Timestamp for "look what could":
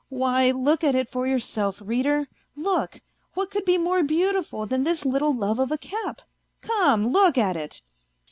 2.55-3.65